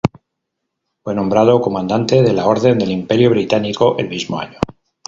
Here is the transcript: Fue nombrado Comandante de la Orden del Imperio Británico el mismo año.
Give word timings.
Fue 1.03 1.13
nombrado 1.13 1.61
Comandante 1.61 2.23
de 2.23 2.33
la 2.33 2.47
Orden 2.47 2.79
del 2.79 2.89
Imperio 2.89 3.29
Británico 3.29 3.99
el 3.99 4.09
mismo 4.09 4.39
año. 4.39 4.57